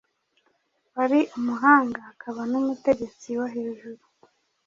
[0.95, 4.03] wari umuhanga akaba n’umutegetsi wo hejuru.